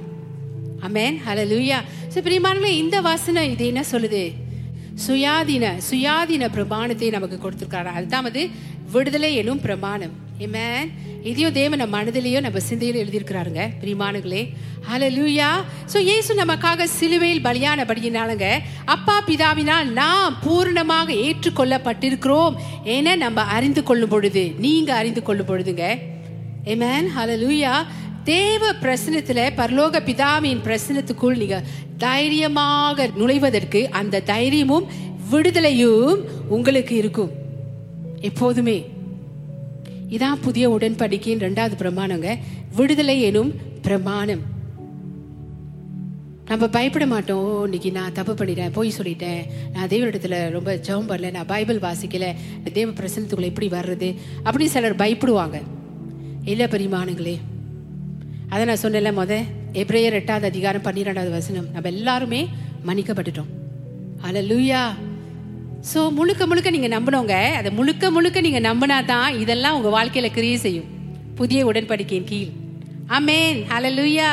[0.80, 1.80] அமேன் லூயா
[2.14, 4.32] ஸோ பிரியமானங்களே இந்த வாசனை இது என்ன சொல்லுது?
[5.06, 8.48] சுயாதீன சுயாதீன பிரமாணத்தை நமக்கு கொடுத்துருக்காரு அதுதான் வந்து
[8.92, 10.27] விடுதலை எனும் பிரமாணம்.
[10.46, 10.88] ஏமேன்
[11.22, 13.62] இதையும் தேவன் நம்ம மனதிலேயோ நம்ம சிந்தையில எழுதியிருக்கிறாருங்க.
[13.82, 14.42] பிரிமானுகளே
[14.88, 15.48] ஹலோ லூயா
[15.92, 18.46] ஸோ இயேசு நமக்காக சிலுவையில் பலியானபடியினாலுங்க
[18.84, 22.56] அப்பா பிதாவினால் நாம் பூர்ணமாக ஏற்றுக்கொள்ளப்பட்டிருக்கிறோம்
[22.96, 25.86] என நம்ம அறிந்து கொள்ளும் பொழுது நீங்க அறிந்து கொள்ளும் பொழுதுங்க.
[27.16, 27.72] ஹல லூயா
[28.24, 31.58] தேவ பிரசனத்துல பரலோக பிதாவின் பிரசனத்துக்குள் நீங்க
[31.98, 34.86] தைரியமாக நுழைவதற்கு அந்த தைரியமும்
[35.32, 37.32] விடுதலையும் உங்களுக்கு இருக்கும்.
[38.20, 38.78] எப்போதுமே.
[40.08, 42.38] இதான் புதிய உடன்படிக்கையின் ரெண்டாவது பிரமாணங்க.
[42.76, 44.40] விடுதலை எனும் பிரமாணம்.
[46.46, 47.38] நம்ம பயப்பட மாட்டோம்.
[47.38, 49.44] "ஓ, இன்னைக்கு நான் தப்பு பண்ணிட்டேன் போய் சொல்லிட்டேன்.
[49.72, 52.34] நான் தேவனிடத்துல ரொம்ப ஜெபம் பண்ணல நான் பைபிள் வாசிக்கல.
[52.72, 54.16] தேவ பிரசனத்துக்குள்ள எப்படி வர்றது?
[54.44, 55.62] அப்படின்னு சிலர் பயப்படுவாங்க.
[56.44, 57.38] இல்ல பெரியமானுங்களே
[58.48, 59.44] அதை நான் சொன்னேன்ல முத.
[59.72, 61.66] எப்ரேயர் எட்டாவது அதிகாரம் பன்னிரெண்டாவது வசனம்.
[61.72, 62.48] நம்ம எல்லாருமே
[62.86, 63.46] மன்னிக்கப்பட்டுட்டோம்.
[64.22, 64.88] ஹalleluya.
[65.90, 70.56] ஸோ முழுக்க முழுக்க நீங்கள் நம்பினவங்க அதை முழுக்க முழுக்க நீங்கள் நம்பினா தான் இதெல்லாம் உங்கள் வாழ்க்கையில் கிரியை
[70.64, 70.88] செய்யும்.
[71.40, 72.52] புதிய உடன்படிக்கையின் கீழ்.
[73.16, 74.30] ஆமென் ஹalleluya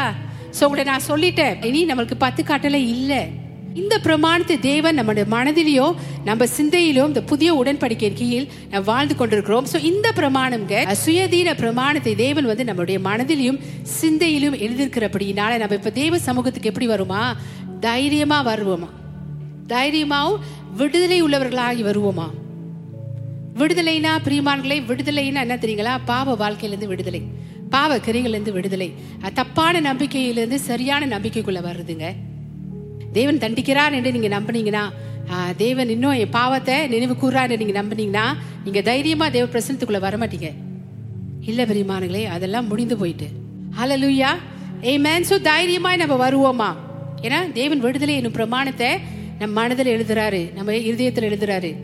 [0.58, 1.56] ஸோ உங்களை நான் சொல்லிட்டேன்.
[1.68, 3.22] இனி நம்மளுக்கு பத்து காட்டல இல்லை.
[3.82, 5.88] இந்த பிரமாணத்தை தேவன் நம்முடைய மனதிலையோ
[6.28, 9.66] நம்ம சிந்தையிலோ இந்த புதிய உடன்படிக்கையின் கீழ் நாம் வாழ்ந்து கொண்டிருக்கிறோம்.
[9.72, 13.60] ஸோ இந்த பிரமாணம்ங்க சுயதீன பிரமாணத்தை தேவன் வந்து நம்மளுடைய மனதிலையும்
[14.00, 17.24] சிந்தையிலும் எழுதியிருக்கிறபடினால நம்ம இப்போ தேவ சமூகத்துக்கு எப்படி வருமா?
[17.88, 18.90] தைரியமாக வருவோமா?
[19.74, 20.42] தைரியமாகவும்
[20.80, 22.28] விடுதலை உள்ளவர்களாகி வருவோமா?
[23.60, 25.94] விடுதலைனா பிரியமான்களே விடுதலைனா என்ன தெரியுங்களா?
[26.06, 27.22] பாவ வாழ்க்கையிலிருந்து விடுதலை.
[27.70, 28.88] பாவ கிரைகளிலிருந்து விடுதலை.
[29.34, 32.08] தப்பான நம்பிக்கையிலிருந்து சரியான நம்பிக்கைக்குள்ள வருதுங்க
[33.14, 34.84] தேவன் தண்டிக்கிறார் என்று நீங்க நம்புனீங்கன்னா
[35.58, 38.26] தேவன் இன்னும் என் பாவத்தை நினைவு கூறான்னு நீங்க நம்பினீங்கன்னா
[38.64, 40.50] நீங்க தைரியமா தேவ பிரசனத்துக்குள்ள வர மாட்டீங்க
[41.42, 43.28] இல்ல பெரியமானுங்களே அதெல்லாம் முடிந்து போயிட்டு.
[43.78, 44.30] ஹalleluya
[44.92, 46.70] ஆமென் சோ தைரியமாய் நம்ம வருவோமா?
[47.22, 48.90] ஏன்னா தேவன் விடுதலை என்னும் பிரமாணத்தை
[49.40, 51.76] நம் மனதில் எழுதுறாரு நம்ம இருதயத்தில் எழுதுறாரு.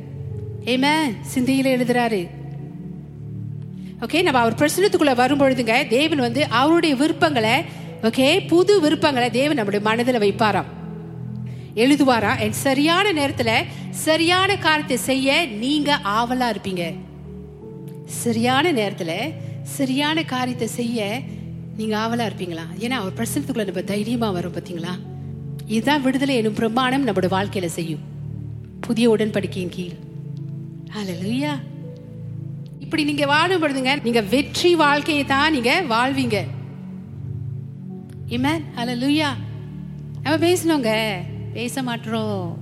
[0.66, 2.30] ஆமென் சிந்தையில எழுதுறாரு.
[4.02, 7.62] ஓகே நம்ம அவர் பிரசனத்துக்குள்ள வரும்பொழுதுங்க தேவன் வந்து அவருடைய விருப்பங்களை
[8.02, 10.70] ஓகே புது விருப்பங்களை தேவன் நம்முடைய மனதில் வைப்பாராம்.
[11.76, 16.96] எழுதுவாராம் என் சரியான நேரத்துல சரியான காரியத்தை செய்ய நீங்க ஆவலா இருப்பீங்க.
[18.06, 19.12] சரியான நேரத்துல
[19.64, 21.20] சரியான காரியத்தை செய்ய
[21.78, 22.66] நீங்க ஆவலா இருப்பீங்களா?
[22.80, 24.94] ஏன்னா அவர் பிரசனத்துக்குள்ள நம்ம தைரியமா வரும் பாத்தீங்களா?
[25.68, 28.00] இதுதான் விடுதலை எனும் பிரமாணம் நம்மளோட வாழ்க்கையில செய்யும்.
[28.80, 29.98] புதிய உடன்படிக்கையின் கீழ்.
[30.96, 31.52] ஹalleluya
[32.80, 36.44] இப்படி நீங்க வாழும் பொழுதுங்க நீங்க வெற்றி வாழ்க்கையை தான் நீங்க வாழ்வீங்க.
[38.28, 39.28] இமேன் ஹalleluya
[40.24, 41.14] நம்ம பேசணுங்க
[41.54, 42.60] பேச மாட்டோம்.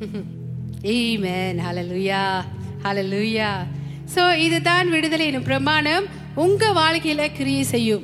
[0.82, 1.58] Amen.
[1.58, 2.44] Hallelujah.
[2.82, 3.66] Hallelujah.
[4.14, 8.02] ஸோ இதுதான் விடுதலை எனும் பிரமாணம் உங்க வாழ்க்கையில கிரியை செய்யும்.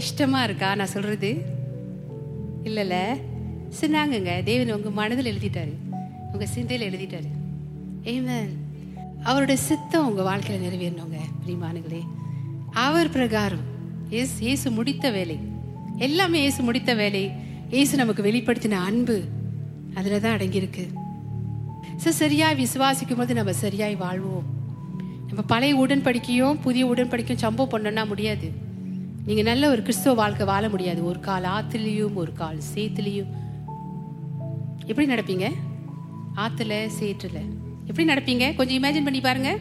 [0.00, 0.68] இஷ்டமாக இருக்கா?
[0.74, 1.30] நான் சொல்கிறது
[2.68, 2.96] இல்லைல்ல.
[3.80, 4.32] சொன்னாங்கங்க.
[4.48, 5.74] தேவன் உங்கள் மனதில் எழுதிட்டாரு.
[6.32, 7.28] உங்கள் சிந்தையில் எழுதிட்டாரு.
[8.12, 8.50] ஏமன்
[9.22, 12.02] அவருடைய சித்தம் உங்கள் வாழ்க்கையில் நிறைவேறணுங்க பிரிமானுங்களே
[12.86, 13.64] அவர் பிரகாரம்.
[14.08, 15.36] இயேசு இயேசு முடித்த வேலை.
[16.06, 17.24] எல்லாமே இயேசு முடித்த வேலை.
[17.70, 19.16] இயேசு நமக்கு வெளிப்படுத்தின அன்பு
[19.94, 20.84] அதில் தான் அடங்கியிருக்கு.
[22.02, 24.46] ஸோ சரியாக விசுவாசிக்கும் போது நம்ம சரியாய் வாழ்வோம்.
[25.26, 28.48] நம்ம பழைய உடன்படிக்கையும் புதிய உடன்படிக்கையும் சம்பவம் பண்ணோன்னா முடியாது.
[29.24, 31.04] நீங்க நல்ல ஒரு கிறிஸ்துவ வாழ்க்கை வாழ முடியாது.
[31.04, 33.30] ஒரு கால் ஆத்துலயும் ஒரு கால் சேத்துலயும்.
[34.86, 35.52] எப்படி நடப்பீங்க?
[36.36, 37.48] ஆத்துல சேற்றுல.
[37.86, 38.54] எப்படி நடப்பீங்க?
[38.54, 39.58] கொஞ்சம் இமேஜின் பண்ணி பாருங்க.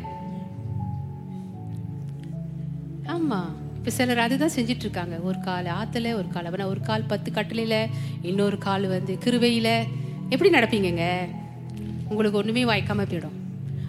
[3.04, 3.44] ஆமா.
[3.78, 7.88] இப்ப சிலர் அதுதான் செஞ்சிட்டு இருக்காங்க ஒரு கால் ஆத்துல ஒரு கால் அப்படின்னா ஒரு கால் பத்து கட்டளையில
[8.22, 9.84] இன்னொரு கால் வந்து கிருவையில்
[10.30, 11.18] எப்படி நடப்பீங்கங்க?
[12.10, 13.38] உங்களுக்கு ஒண்ணுமே வாய்க்காம போயிடும்.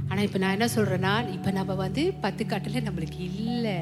[0.09, 3.79] ஆனா இப்ப நான் என்ன சொல்றேன்னா இப்ப நம்ம வந்து பத்து கட்டளை நம்மளுக்கு இல்லை.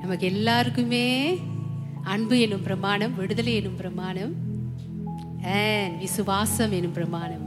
[0.00, 1.06] நமக்கு எல்லாருக்குமே
[2.02, 4.34] அன்பு எனும் பிரமாணம் விடுதலை எனும் பிரமாணம்
[5.98, 7.44] விசுவாசம் எனும் பிரமாணம்.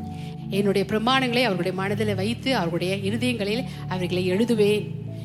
[0.49, 4.83] என்னுடைய பிரமாணங்களை அவர்களுடைய மனதில் வைத்து அவர்களுடைய இருதயங்களில் அவர்களை எழுதுவேன்.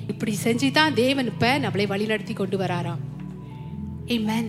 [0.09, 3.03] இப்படி செஞ்சு தான் தேவன் இப்ப நம்மளை வழிநடத்தி கொண்டு வராராம்.
[4.07, 4.47] Amen.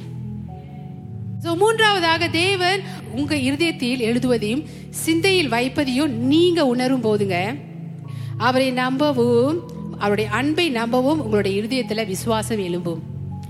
[1.44, 2.82] ஸோ மூன்றாவதாக தேவன்
[3.16, 7.38] உங்க இருதயத்தில் எழுதுவதையும் சிந்தையில் வைப்பதையும் நீங்க உணரும் போதுங்க
[8.38, 9.58] அவரை நம்பவும்
[9.98, 13.02] அவருடைய அன்பை நம்பவும் உங்களுடைய இருதயத்துல விசுவாசம் எழும்பும்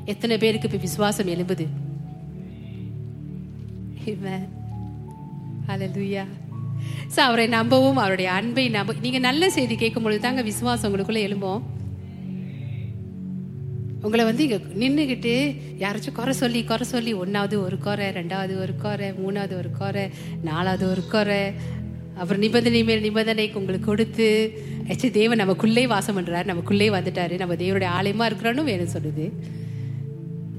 [0.05, 1.67] எத்தனை பேருக்கு இப்ப விசுவாசம் எழும்புது
[4.09, 4.43] Amen.
[5.67, 6.27] Hallelujah.
[7.23, 11.63] அவரை நம்பவும் அவருடைய அன்பை நம்ப நீங்க நல்ல செய்தி கேட்கும் பொழுது தாங்க விசுவாசம் உங்களுக்குள்ள எழும்போம்
[14.01, 15.33] உங்களை வந்து இங்க நின்றுக்கிட்டு
[15.77, 20.05] யாராச்சும் குறை சொல்லி குறை சொல்லி ஒன்றாவது ஒரு குறை ரெண்டாவது ஒரு குறை மூணாவது ஒரு குறை
[20.43, 21.41] நாலாவது ஒரு குறை
[22.15, 24.29] அப்புறம் நிபந்தனை மேல் நிபந்தனைக்கு உங்களுக்கு கொடுத்து
[24.87, 29.31] ஆக்சுவலி தேவன் நமக்குள்ளே வாசம் பண்றாரு நமக்குள்ளே வந்துட்டாரு நம்ம தேவனுடைய ஆலயமா இருக்கிறோன்னு வேணும் சொல்லுது.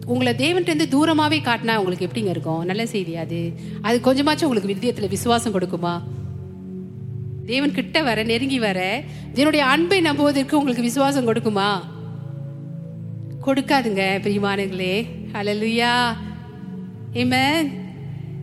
[0.07, 2.65] உங்களை தேவன்கிட்ட தூரமாவே காட்டினா உங்களுக்கு எப்படிங்க இருக்கும்?
[2.65, 3.53] நல்ல செய்தி அது.
[3.81, 6.03] அது கொஞ்சமாச்சும் உங்களுக்கு வித்தியத்தில் விசுவாசம் கொடுக்குமா?
[7.47, 9.03] தேவன் கிட்ட வர நெருங்கி வர
[9.35, 11.81] தேவனுடைய அன்பை நம்புவதற்கு உங்களுக்கு விசுவாசம் கொடுக்குமா?
[13.47, 16.17] கொடுக்காதுங்க பிரியமானங்களே அலலுயா
[17.15, 17.88] ஆமென்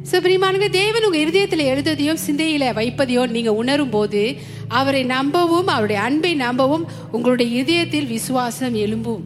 [0.09, 4.21] ஸோ பிரியமானங்க தேவன் உங்கள் இருதயத்தில் எழுதுதையோ சிந்தையில் வைப்பதையோ நீங்கள் உணரும் போது
[4.79, 9.23] அவரை நம்பவும் அவருடைய அன்பை நம்பவும் உங்களுடைய இதயத்தில் விசுவாசம் எழும்பும்.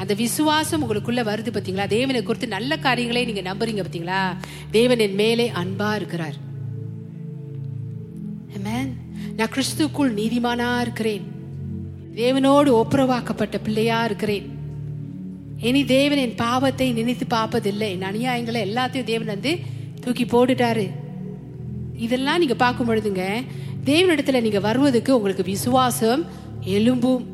[0.00, 4.20] அந்த விசுவாசம் உங்களுக்குள்ள வருது பார்த்தீங்களா தேவனை குறித்து நல்ல காரியங்களை நீங்கள் நம்புறீங்க பார்த்தீங்களா
[4.78, 6.38] தேவன் என் மேலே அன்பா இருக்கிறார்.
[9.38, 11.26] நான் கிறிஸ்துக்குள் நீதிமானா இருக்கிறேன்.
[12.22, 14.46] தேவனோடு ஒப்புரவாக்கப்பட்ட பிள்ளையா இருக்கிறேன்.
[15.68, 17.88] இனி தேவன் என் பாவத்தை நினைத்து பார்ப்பதில்லை.
[17.94, 19.52] என் அநியாயங்களை எல்லாத்தையும் தேவன் வந்து
[20.00, 20.86] தூக்கி போட்டுட்டாரு.
[22.06, 23.24] இதெல்லாம் நீங்க பார்க்கும் பொழுதுங்க
[23.84, 26.22] தேவனிடத்துல நீங்க வருவதுக்கு உங்களுக்கு விசுவாசம்
[26.76, 27.24] எலும்பும்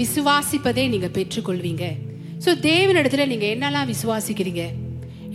[0.00, 1.84] விசுவாசிப்பதை நீங்க பெற்றுக்கொள்வீங்க.
[2.44, 4.64] ஸோ தேவனிடத்துல நீங்க என்னெல்லாம் விசுவாசிக்கிறீங்க?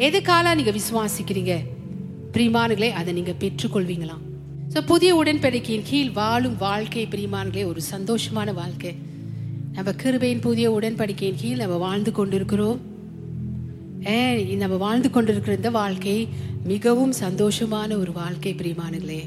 [0.08, 1.56] எதுக்கால நீங்க விசுவாசிக்கிறீங்க?
[2.36, 4.24] பிரிமானுகளே அதை நீங்க பெற்றுக்கொள்வீங்களாம்.
[4.74, 8.93] ஸோ புதிய உடன்படிக்கையின் கீழ் வாழும் வாழ்க்கை பிரிமான்களே ஒரு சந்தோஷமான வாழ்க்கை.
[9.73, 12.79] நம்ம கிருபையின் புதிய உடன்படிக்கையின் கீழ் நம்ம வாழ்ந்து கொண்டிருக்கிறோம்.
[14.07, 16.27] ஏ நம்ம வாழ்ந்து கொண்டிருக்கிற இந்த வாழ்க்கை
[16.63, 19.21] மிகவும் சந்தோஷமான ஒரு வாழ்க்கை பிரியமானங்களே